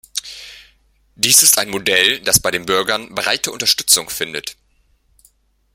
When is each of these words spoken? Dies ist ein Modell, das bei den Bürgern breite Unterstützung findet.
Dies 1.13 1.43
ist 1.43 1.59
ein 1.59 1.69
Modell, 1.69 2.21
das 2.21 2.39
bei 2.39 2.49
den 2.49 2.65
Bürgern 2.65 3.13
breite 3.13 3.51
Unterstützung 3.51 4.09
findet. 4.09 4.57